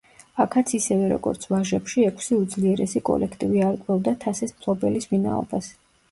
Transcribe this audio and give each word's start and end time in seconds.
აქაც 0.43 0.71
ისევე 0.75 1.09
როგორც 1.09 1.43
ვაჟებში 1.49 2.05
ექვსი 2.11 2.37
უძლიერესი 2.37 3.01
კოლექტივი 3.09 3.61
არკვევდა 3.67 4.13
თასის 4.23 4.55
მფლობელის 4.55 5.07
ვინაობას. 5.13 5.69